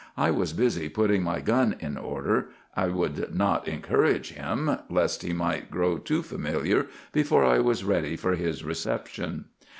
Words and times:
I 0.17 0.31
was 0.31 0.51
busy 0.53 0.89
putting 0.89 1.21
my 1.21 1.41
gun 1.41 1.75
in 1.79 1.95
order. 1.95 2.47
I 2.75 2.87
would 2.87 3.35
not 3.35 3.67
encourage 3.67 4.31
him, 4.33 4.79
lest 4.89 5.21
he 5.21 5.31
might 5.31 5.69
grow 5.69 5.99
too 5.99 6.23
familiar 6.23 6.87
before 7.11 7.45
I 7.45 7.59
was 7.59 7.83
ready 7.83 8.15
for 8.17 8.33
his 8.33 8.63
reception. 8.63 9.45